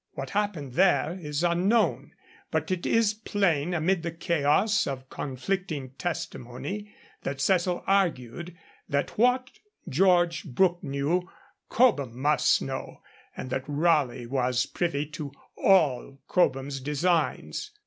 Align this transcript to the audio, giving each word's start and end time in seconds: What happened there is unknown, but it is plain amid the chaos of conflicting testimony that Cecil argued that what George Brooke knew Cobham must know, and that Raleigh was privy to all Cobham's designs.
What 0.13 0.31
happened 0.31 0.73
there 0.73 1.15
is 1.21 1.43
unknown, 1.43 2.13
but 2.49 2.71
it 2.71 2.87
is 2.87 3.13
plain 3.13 3.75
amid 3.75 4.01
the 4.01 4.09
chaos 4.11 4.87
of 4.87 5.11
conflicting 5.11 5.91
testimony 5.91 6.91
that 7.21 7.39
Cecil 7.39 7.83
argued 7.85 8.57
that 8.89 9.15
what 9.19 9.51
George 9.87 10.43
Brooke 10.45 10.83
knew 10.83 11.29
Cobham 11.69 12.19
must 12.19 12.63
know, 12.63 13.03
and 13.37 13.51
that 13.51 13.63
Raleigh 13.67 14.25
was 14.25 14.65
privy 14.65 15.05
to 15.11 15.33
all 15.55 16.19
Cobham's 16.27 16.79
designs. 16.79 17.69